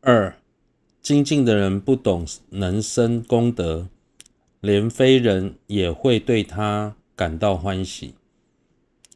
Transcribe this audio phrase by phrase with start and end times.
[0.00, 0.38] 二、
[1.02, 3.88] 精进的人不懂能生功德，
[4.60, 8.14] 连非人也会对他感到欢喜。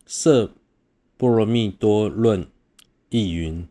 [0.05, 0.53] 色
[1.17, 2.47] 波罗蜜多论
[3.11, 3.69] 译云：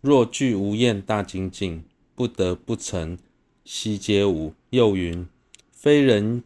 [0.00, 1.84] 若具无厌大精进，
[2.14, 3.18] 不得不成，
[3.62, 4.54] 悉皆无。
[4.70, 5.28] 又云：
[5.70, 6.42] 非人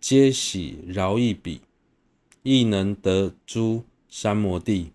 [0.00, 1.60] 皆喜饶一彼，
[2.42, 4.90] 亦能得诸三摩地。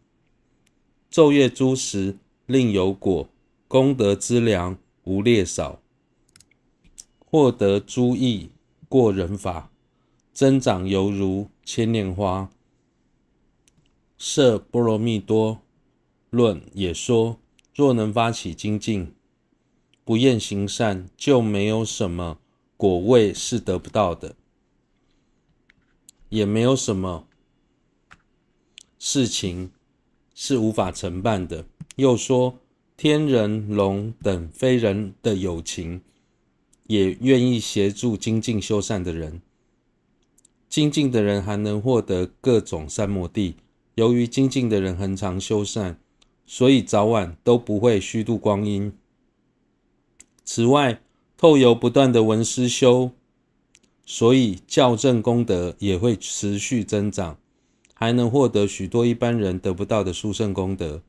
[1.10, 3.30] 昼夜诸时另有果，
[3.70, 5.82] 功德之粮无劣少，
[7.20, 8.50] 获得诸益
[8.90, 9.72] 过人法，
[10.34, 12.50] 增长犹如千年花。
[14.18, 15.62] 摄波罗蜜多
[16.30, 17.40] 论也说：
[17.74, 19.14] 若能发起精进，
[20.04, 22.40] 不厌行善，就没有什么
[22.76, 24.36] 果位是得不到的，
[26.28, 27.26] 也没有什么
[29.00, 29.72] 事情。
[30.46, 31.66] 是无法承办的。
[31.96, 32.60] 又说，
[32.98, 36.02] 天人龙等非人的友情，
[36.88, 39.42] 也愿意协助精进修善的人。
[40.68, 43.56] 精进的人还能获得各种三摩地。
[43.96, 45.98] 由于精进的人恒常修善，
[46.46, 48.92] 所以早晚都不会虚度光阴。
[50.44, 51.00] 此外，
[51.38, 53.12] 透由不断的闻思修，
[54.06, 57.38] 所以校正功德也会持续增长。
[58.04, 61.02] 还能获得许多一般人得不到的殊胜功德。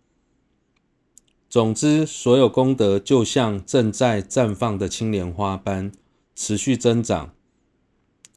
[1.50, 5.90] 总之，所有功德就像正在绽放的青莲花般
[6.36, 7.34] 持续增长。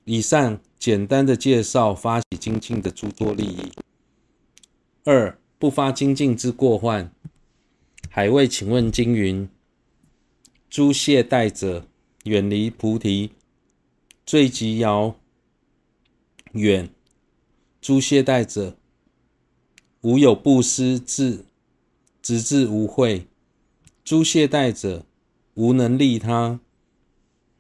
[0.06, 3.72] 以上简单的介绍发起精进的诸多利益。
[5.04, 7.12] 二、不发精进之过患。
[8.10, 9.48] 海卫请问经云：
[10.68, 11.86] 诸懈怠者
[12.24, 13.34] 远离菩提，
[14.26, 15.16] 最极遥
[16.54, 16.90] 远。
[17.88, 18.76] 诸懈怠者，
[20.02, 21.46] 无有布施智，
[22.22, 23.28] 直至无慧。
[24.04, 25.06] 诸懈怠者，
[25.54, 26.60] 无能利他。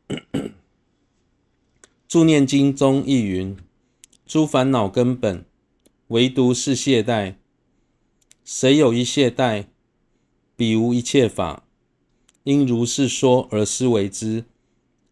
[2.10, 3.56] 助念经中亦云：
[4.26, 5.46] 诸烦恼根本，
[6.08, 7.36] 唯独是懈怠。
[8.44, 9.68] 谁有一懈怠，
[10.58, 11.64] 彼无一切法。
[12.44, 14.44] 应如是说而思为之。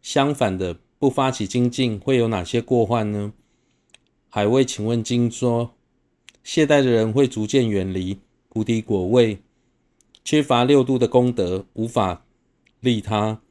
[0.02, 3.32] 相反的，不发起精进，会有哪些过患呢？
[4.35, 5.73] 海味请问经说，
[6.44, 8.19] 懈怠的人会逐渐远离
[8.50, 9.40] 菩提果位，
[10.25, 12.25] 缺乏六度的功德，无法
[12.81, 13.41] 利他。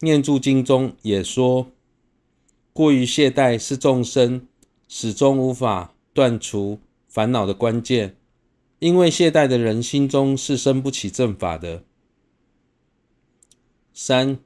[0.00, 1.68] 念住经中也说，
[2.74, 4.46] 过于懈怠是众生
[4.88, 8.14] 始终无法断除烦恼的关键，
[8.78, 11.82] 因为懈怠的人心中是生不起正法的。
[13.94, 14.38] 三、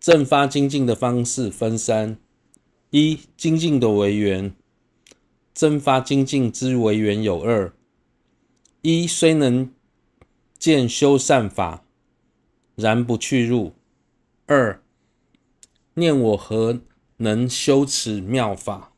[0.00, 2.16] 正发精进的方式分三：
[2.88, 4.54] 一、精进的为缘。
[5.58, 7.72] 增发精进之为缘有二：
[8.82, 9.74] 一虽能
[10.56, 11.84] 见修善法，
[12.76, 13.72] 然不去入；
[14.46, 14.80] 二
[15.94, 16.80] 念我何
[17.16, 18.92] 能修此妙法，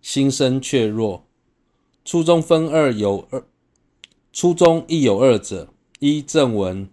[0.00, 1.26] 心生怯弱。
[2.02, 3.44] 初中分二有二，
[4.32, 6.88] 初中亦有二者：一正文，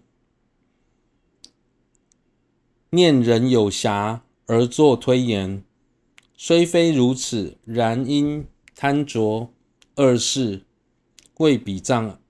[2.90, 5.63] 念人有暇而作推言。
[6.46, 8.46] 虽非如此，然因
[8.76, 9.48] 贪着
[9.94, 10.60] 二事，
[11.38, 12.20] 未比障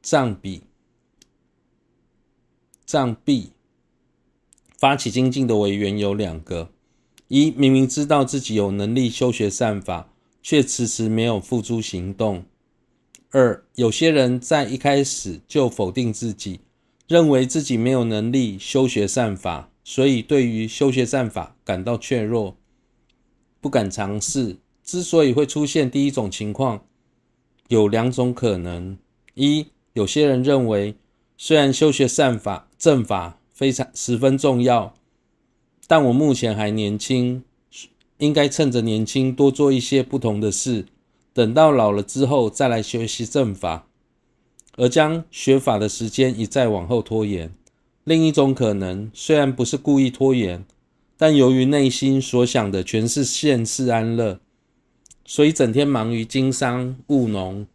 [0.00, 0.62] 障比
[2.86, 3.48] 障蔽。
[4.78, 6.70] 发起精进的为缘有两个：
[7.28, 10.10] 一明明知道自己有能力修学善法，
[10.42, 12.44] 却迟迟没有付诸行动；
[13.28, 16.60] 二有些人在一开始就否定自己，
[17.06, 22.56] 认为自己没有能力修学善法，所以对于修学善法感到怯弱。
[23.64, 24.58] 不敢尝试。
[24.82, 26.84] 之所以会出现第一种情况，
[27.68, 28.98] 有两种可能：
[29.32, 30.96] 一，有些人认为，
[31.38, 34.92] 虽然修学善法、正法非常十分重要，
[35.86, 37.42] 但我目前还年轻，
[38.18, 40.84] 应该趁着年轻多做一些不同的事，
[41.32, 43.86] 等到老了之后再来学习正法，
[44.76, 47.50] 而将学法的时间一再往后拖延。
[48.04, 50.66] 另一种可能，虽然不是故意拖延。
[51.16, 54.40] 但由于内心所想的全是现世安乐，
[55.24, 57.66] 所以整天忙于经商务农、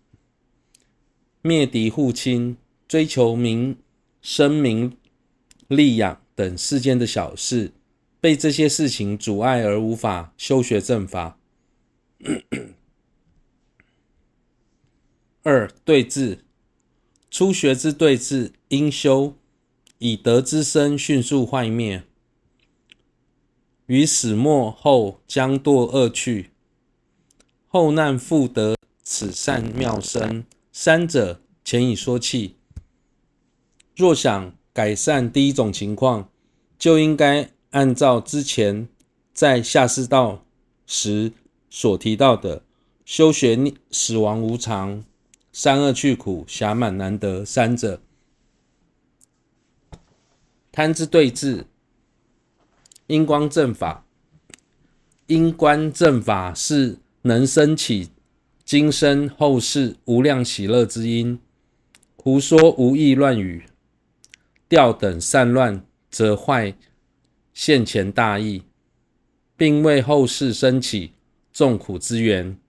[1.41, 2.57] 灭敌护亲、
[2.87, 3.77] 追求名
[4.21, 4.97] 声名
[5.67, 7.71] 利养等世间的小事，
[8.19, 11.39] 被这些事情阻碍而无法修学正法。
[15.43, 16.43] 二对治，
[17.31, 19.35] 初学之对治，应修
[19.99, 22.03] 以德之身迅速坏灭。
[23.89, 26.51] 于始末后将堕恶趣，
[27.67, 30.45] 后难复得此善妙身。
[30.71, 32.57] 三者前已说弃。
[33.95, 36.29] 若想改善第一种情况，
[36.77, 38.87] 就应该按照之前
[39.33, 40.45] 在下士道
[40.85, 41.33] 时
[41.71, 42.61] 所提到的
[43.03, 45.03] 修学死亡无常、
[45.51, 47.99] 三恶去苦、暇满难得三者。
[50.71, 51.65] 贪之对治，
[53.09, 54.05] 因光正法，
[55.25, 58.11] 因观正法是能生起
[58.63, 61.39] 今生后世无量喜乐之因。
[62.15, 63.65] 胡说无义乱语，
[64.67, 66.75] 调等散乱，则坏
[67.51, 68.61] 现前大义，
[69.57, 71.13] 并为后世生起
[71.51, 72.59] 众苦之源。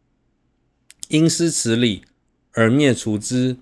[1.09, 2.03] 因思此理
[2.53, 3.59] 而灭除之。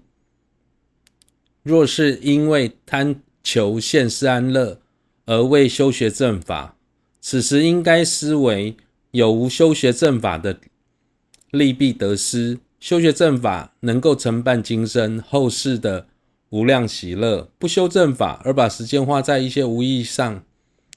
[1.64, 4.80] 若是因为贪求现世安乐
[5.28, 6.78] 而未修学正法，
[7.20, 8.74] 此时应该思维
[9.10, 10.58] 有无修学正法的
[11.50, 12.58] 利弊得失。
[12.80, 16.06] 修学正法能够承办今生后世的
[16.48, 20.42] 无量喜乐，不修正法而把时间花在一些无意义上、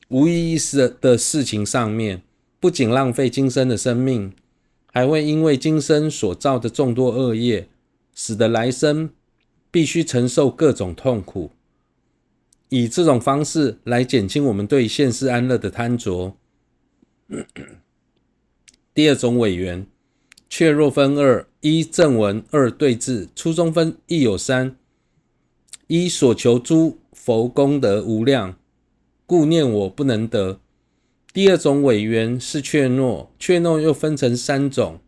[0.07, 0.57] 无意义
[1.01, 2.21] 的事情上面，
[2.61, 4.31] 不仅浪费今生的生命，
[4.93, 7.67] 还会因为今生所造的众多恶业，
[8.15, 9.09] 使得来生
[9.69, 11.51] 必须承受各种痛苦。
[12.71, 16.35] 以这种方式来减轻我们对现世安乐的贪着。
[18.93, 19.85] 第二种委缘。
[20.53, 23.29] 却若分二：一正文，二对治。
[23.33, 24.75] 初中分亦有三：
[25.87, 28.57] 一所求诸佛功德无量，
[29.25, 30.59] 故念我不能得。
[31.31, 34.99] 第二种委缘是怯懦，怯懦又分成三种：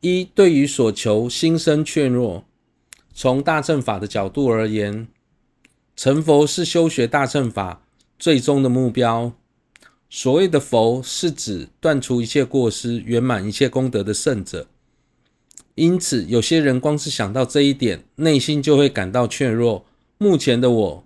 [0.00, 2.44] 一对于所求心生怯懦。
[3.12, 5.08] 从大乘法的角度而言，
[5.96, 7.82] 成佛是修学大乘法
[8.18, 9.32] 最终的目标。
[10.08, 14.66] 所谓的佛，是指断除一切过失、圆满一切功德的圣者。
[15.76, 19.86] 因此，有些人光是想到这一点，内心就会感到怯弱。
[20.18, 21.04] 目前的我，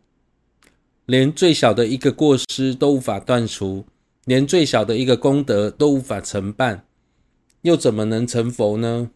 [1.04, 3.84] 连最小的一个过失都无法断除，
[4.25, 6.86] 连最小的一个功德都无法承办，
[7.62, 9.10] 又怎么能成佛呢？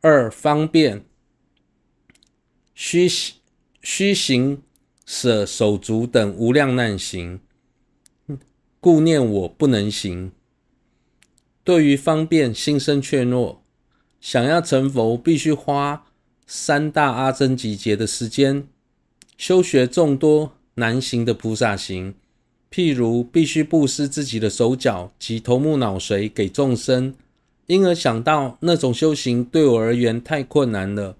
[0.00, 1.04] 二方便，
[2.74, 3.08] 虚
[3.80, 4.62] 虚行。
[5.06, 7.40] 舍手足等无量难行，
[8.80, 10.32] 故念我不能行。
[11.62, 13.58] 对于方便心生怯懦，
[14.18, 16.06] 想要成佛，必须花
[16.46, 18.66] 三大阿僧只劫的时间，
[19.36, 22.14] 修学众多难行的菩萨行，
[22.70, 27.14] 譬如必须布施自己的手脚及头目脑髓给众生，
[27.66, 31.18] 因而想到那种修行对我而言太困难了。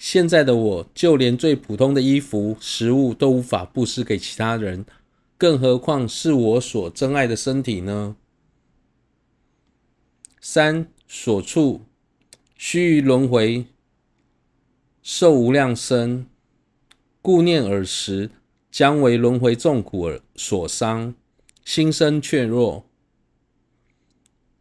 [0.00, 4.86] 现在的我，就连最普通的衣服、食物都无法布施给其他人，
[5.36, 8.16] 更何况是我所珍爱的身体呢？
[10.40, 11.82] 三所处
[12.56, 13.66] 须臾轮回
[15.02, 16.26] 受无量生，
[17.20, 18.30] 故念尔时
[18.70, 21.14] 将为轮回众苦而所伤，
[21.62, 22.86] 心生怯弱。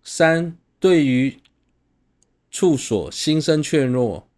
[0.03, 1.38] 三对于
[2.51, 4.28] 处所心生怯弱。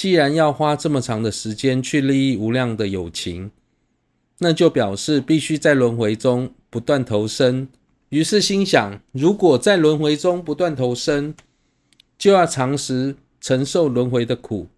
[0.00, 3.50] 既然要花这么长的时间去利益无量的友情，
[4.38, 7.68] 那就表示必须在轮回中不断投生。
[8.08, 11.34] 于是心想，如果在轮回中不断投生，
[12.16, 14.68] 就要常时承受轮回的苦，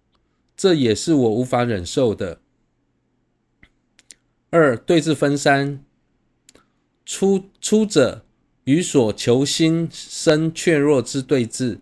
[0.57, 2.41] 这也是我无法忍受的。
[4.49, 5.81] 二对治分三，
[7.05, 8.25] 初初者
[8.65, 11.79] 与所求心生怯弱之对治，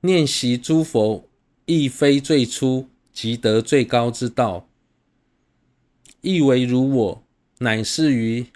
[0.00, 1.28] 念习诸佛。
[1.66, 4.68] 亦非最初即得最高之道，
[6.20, 7.24] 亦为如我，
[7.58, 8.46] 乃是于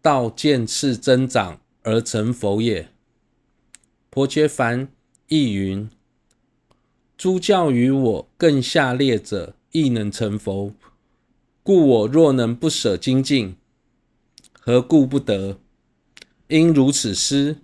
[0.00, 2.88] 道渐次增长而成佛也。
[4.08, 4.88] 婆伽梵
[5.28, 5.90] 亦云：
[7.18, 10.72] 诸教于我更下劣者，亦能成佛。
[11.62, 13.56] 故我若能不舍精进，
[14.58, 15.60] 何故不得？
[16.46, 17.58] 因如此思。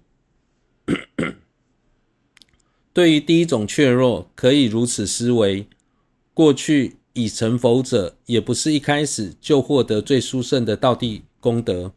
[2.94, 5.66] 对于第一种怯弱，可以如此思维：
[6.32, 11.92] 过去已成佛者，也不是一开始就获得最殊胜的道地功德。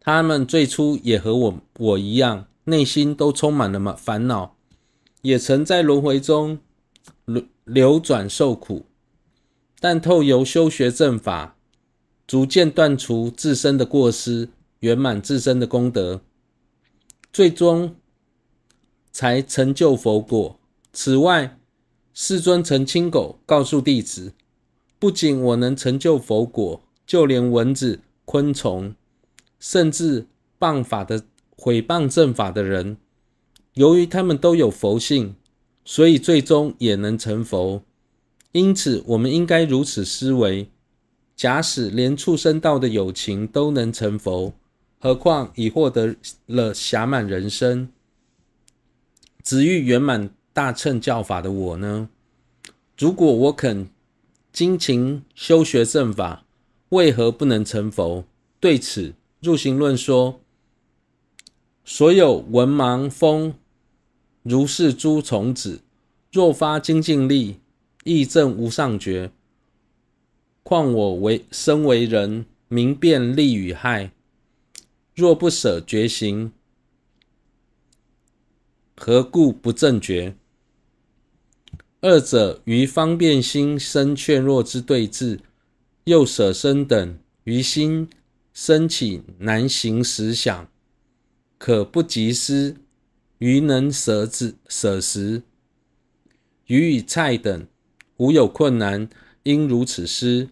[0.00, 4.56] 他们最初也和我我一样，内心都充满了烦恼，
[5.22, 6.58] 也曾在轮回中
[7.24, 8.86] 流流转受苦，
[9.78, 11.56] 但透由修学正法，
[12.26, 14.48] 逐渐断除自身的过失，
[14.80, 16.22] 圆满自身的功德。
[17.32, 17.96] 最终
[19.12, 20.58] 才成就佛果。
[20.92, 21.58] 此外，
[22.12, 24.32] 世尊曾亲口告诉弟子：
[24.98, 28.94] 不仅我能成就佛果，就连蚊子、昆虫，
[29.58, 30.26] 甚至
[30.58, 31.22] 谤法的
[31.56, 32.96] 毁谤正法的人，
[33.74, 35.36] 由于他们都有佛性，
[35.84, 37.82] 所以最终也能成佛。
[38.52, 40.68] 因此，我们应该如此思维：
[41.36, 44.52] 假使连畜生道的有情都能成佛，
[45.02, 46.14] 何况已获得
[46.44, 47.90] 了暇满人身、
[49.42, 52.10] 只欲圆满大乘教法的我呢？
[52.98, 53.88] 如果我肯
[54.52, 56.44] 精勤修学正法，
[56.90, 58.24] 为何不能成佛？
[58.60, 60.38] 对此，入行论说：
[61.84, 63.54] 所有文盲风
[64.42, 65.80] 如是诸虫子，
[66.30, 67.56] 若发精进力。
[68.04, 69.30] 亦证无上觉，
[70.62, 74.10] 况我为身为人，明辨利与害，
[75.20, 76.50] 若不舍觉行，
[78.96, 80.34] 何故不正觉？
[82.00, 85.40] 二者于方便心生怯弱之对治，
[86.04, 88.08] 又舍身等于心
[88.54, 90.66] 生起难行实想，
[91.58, 92.76] 可不及思，
[93.36, 95.42] 于能舍之舍时，
[96.64, 97.66] 鱼与菜等。
[98.16, 99.10] 无有困难，
[99.42, 100.48] 应如此施。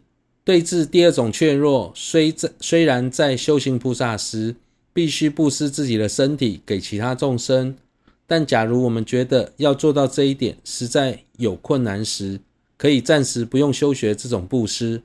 [0.49, 4.57] 对治第二种怯弱，虽在虽然在修行菩萨时，
[4.95, 7.77] 必须布施自己的身体给其他众生，
[8.27, 12.41] 但假如我们觉得要做到这一点实在有困难时，
[12.79, 15.03] 可以暂时不用修学这种布施。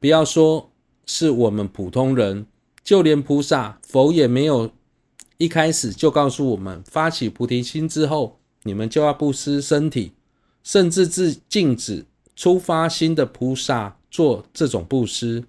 [0.00, 0.72] 不要说
[1.06, 2.46] 是我们普通人，
[2.82, 4.72] 就连菩萨、佛也没有
[5.38, 10.14] 一开始就告诉我们，发起菩提心之后，你们就要布施身体。
[10.64, 15.44] 甚至自禁止出发心的菩萨做这种布施。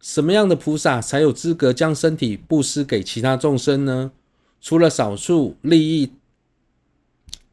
[0.00, 4.12] 什么样的菩萨才有资格将身体布施给其他众生呢？
[4.60, 6.12] 除了少数利益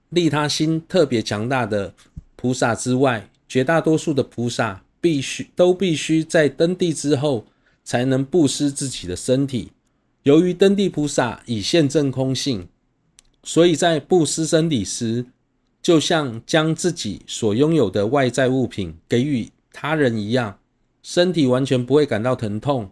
[0.09, 1.93] 利他心特别强大的
[2.35, 7.45] 菩萨之外，绝大多数的菩萨必须都必须在登地之后
[7.83, 9.71] 才能布施自己的身体。
[10.23, 12.67] 由于登地菩萨已现证空性，
[13.43, 15.25] 所以在布施身体时，
[15.81, 20.59] 就像将自己所拥有的外在物品给予他人一样，
[21.01, 22.91] 身体完全不会感到疼痛。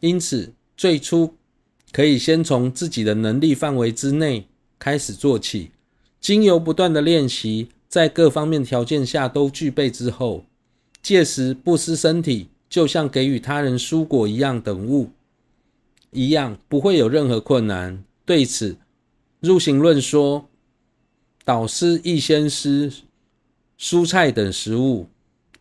[0.00, 1.34] 因此，最初
[1.92, 4.46] 可以先从自己的能力范围之内
[4.78, 5.70] 开始做起，
[6.20, 10.44] 经由不断的练习，在各方面条件下都具备之后，
[11.02, 15.10] 届时布施身体就像给予他人蔬果一样等物
[16.10, 18.02] 一样，不会有任何困难。
[18.24, 18.76] 对此，
[19.40, 20.48] 入行论说。
[21.44, 22.92] 导师亦先施
[23.76, 25.08] 蔬菜等食物，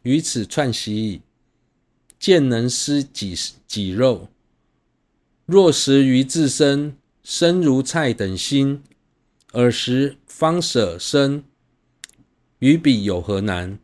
[0.04, 1.22] 于此串习矣。
[2.20, 4.28] 渐能施己己肉，
[5.48, 8.84] 若食于自身，身如菜等心，
[9.54, 11.44] 尔时方舍身，
[12.60, 13.80] 于彼有何难？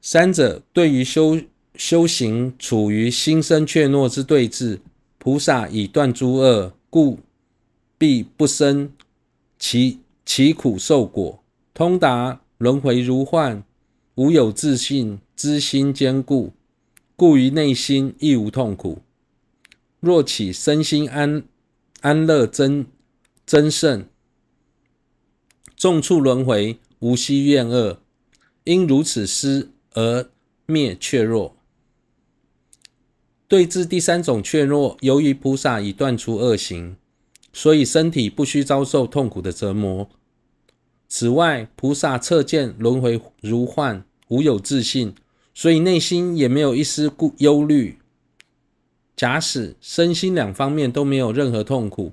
[0.00, 1.38] 三者对于修
[1.74, 4.80] 修行处于心生怯懦之对峙，
[5.18, 6.72] 菩萨已断诸恶。
[6.88, 7.20] 故
[7.98, 8.90] 必不生
[9.58, 11.42] 其其苦受果，
[11.72, 13.64] 通达轮回如幻，
[14.14, 16.52] 无有自信知心坚固，
[17.16, 18.98] 故于内心亦无痛苦。
[20.00, 21.44] 若起身心安
[22.02, 22.84] 安乐真
[23.46, 24.04] 真胜，
[25.74, 27.98] 众处轮回无希怨恶，
[28.64, 30.28] 因如此思而
[30.66, 31.56] 灭怯弱。
[33.48, 36.96] 对治第三种怯弱，由于菩萨已断除恶行，
[37.54, 40.10] 所以身体不需遭受痛苦的折磨。
[41.08, 45.14] 此外，菩萨测见轮回如幻，无有自性，
[45.54, 47.98] 所以内心也没有一丝顾忧虑。
[49.16, 52.12] 假使身心两方面都没有任何痛苦，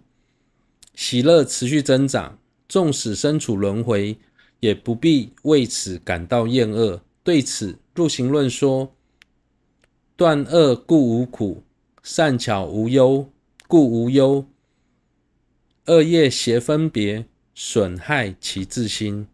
[0.96, 4.18] 喜乐持续增长，纵使身处轮回，
[4.62, 7.02] 也不必为此感到厌恶。
[7.24, 8.92] 对此，入行论说。
[10.18, 11.62] 断恶故无苦，
[12.02, 13.30] 善巧无忧
[13.68, 14.46] 故无忧。
[15.88, 17.26] 恶业邪分别
[17.56, 19.28] 损害其自心。